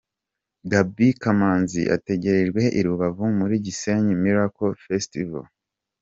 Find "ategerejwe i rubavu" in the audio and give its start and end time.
1.95-3.25